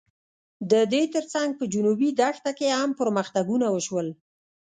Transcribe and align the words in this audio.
د 0.71 0.73
دې 0.93 1.03
تر 1.13 1.23
څنګ 1.33 1.49
په 1.59 1.65
جنوبي 1.73 2.09
دښته 2.19 2.51
کې 2.57 2.67
هم 2.79 2.89
پرمختګونه 2.99 3.65
وشول. 3.69 4.07